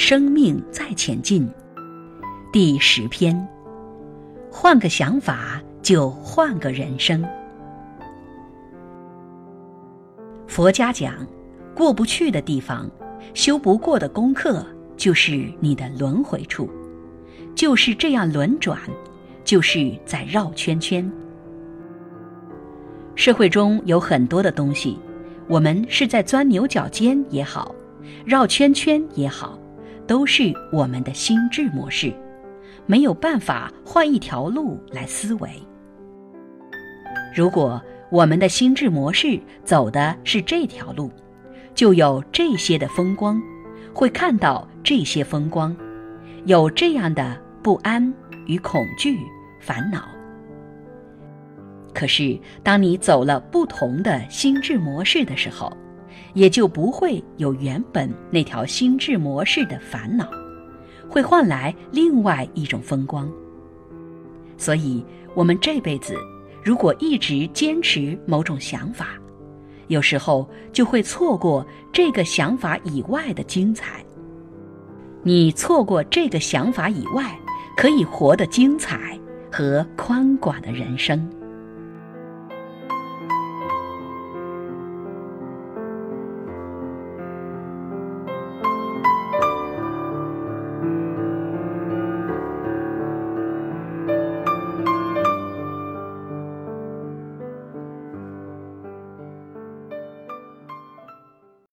[0.00, 1.44] 生命在前进，
[2.52, 3.36] 第十篇。
[4.48, 7.20] 换个想法，就换个人生。
[10.46, 11.26] 佛家讲，
[11.74, 12.88] 过不去的地方，
[13.34, 14.64] 修不过的功课，
[14.96, 16.70] 就是你的轮回处，
[17.56, 18.78] 就是这样轮转，
[19.42, 21.10] 就是在绕圈圈。
[23.16, 24.96] 社会中有很多的东西，
[25.48, 27.74] 我们是在钻牛角尖也好，
[28.24, 29.58] 绕圈圈也好，
[30.08, 32.12] 都是我们的心智模式，
[32.86, 35.50] 没有办法换一条路来思维。
[37.34, 41.12] 如果我们的心智模式走的是这条路，
[41.74, 43.40] 就有这些的风光，
[43.92, 45.76] 会看到这些风光，
[46.46, 48.12] 有这样的不安
[48.46, 49.18] 与恐惧、
[49.60, 50.08] 烦恼。
[51.92, 55.70] 可是，当你走了不同的心智模式的时候，
[56.34, 60.28] 也就不会有原本那条心智模式的烦恼，
[61.08, 63.30] 会换来另外一种风光。
[64.56, 66.16] 所以，我们这辈子
[66.64, 69.10] 如果一直坚持某种想法，
[69.86, 74.04] 有时候就会错过这个想法以外的精彩。
[75.22, 77.38] 你错过这个想法以外
[77.76, 79.18] 可以活得精彩
[79.50, 81.28] 和宽广的人生。